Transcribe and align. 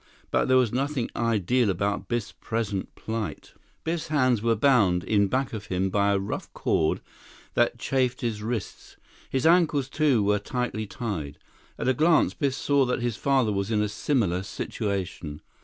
But 0.31 0.45
there 0.47 0.57
was 0.57 0.73
nothing 0.73 1.11
ideal 1.15 1.69
about 1.69 2.07
Biff's 2.07 2.31
present 2.31 2.95
plight. 2.95 3.53
Biff's 3.83 4.07
hands 4.07 4.41
were 4.41 4.55
bound 4.55 5.03
in 5.03 5.27
back 5.27 5.53
of 5.53 5.67
him 5.67 5.91
by 5.91 6.09
a 6.11 6.17
rough 6.17 6.51
cord 6.53 7.01
that 7.53 7.77
chafed 7.77 8.21
his 8.21 8.41
wrists. 8.41 8.97
His 9.29 9.45
ankles, 9.45 9.89
too, 9.89 10.23
were 10.23 10.39
tightly 10.39 10.87
tied. 10.87 11.37
At 11.77 11.87
a 11.87 11.93
glance, 11.93 12.33
Biff 12.33 12.55
saw 12.55 12.83
that 12.87 13.03
his 13.03 13.15
father 13.15 13.51
was 13.53 13.69
in 13.69 13.83
a 13.83 13.87
similar 13.87 14.41
situation. 14.41 15.39